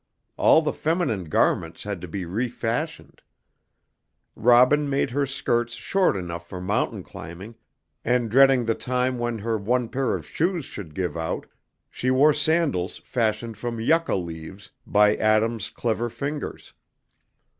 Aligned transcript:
All 0.35 0.63
the 0.63 0.73
feminine 0.73 1.25
garments 1.25 1.83
had 1.83 2.01
to 2.01 2.07
be 2.07 2.25
re 2.25 2.47
fashioned. 2.47 3.21
Robin 4.35 4.89
made 4.89 5.11
her 5.11 5.27
skirts 5.27 5.75
short 5.75 6.15
enough 6.17 6.49
for 6.49 6.59
mountain 6.59 7.03
climbing, 7.03 7.53
and 8.03 8.27
dreading 8.31 8.65
the 8.65 8.73
time 8.73 9.19
when 9.19 9.37
her 9.37 9.59
one 9.59 9.89
pair 9.89 10.15
of 10.15 10.25
shoes 10.25 10.65
should 10.65 10.95
give 10.95 11.15
out, 11.15 11.45
she 11.91 12.09
wore 12.09 12.33
sandals 12.33 12.97
fashioned 13.05 13.59
from 13.59 13.79
yucca 13.79 14.15
leaves 14.15 14.71
by 14.87 15.15
Adam's 15.17 15.69
clever 15.69 16.09
fingers. 16.09 16.73